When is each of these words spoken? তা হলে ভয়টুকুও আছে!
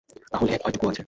তা 0.31 0.35
হলে 0.37 0.55
ভয়টুকুও 0.63 0.89
আছে! 0.89 0.99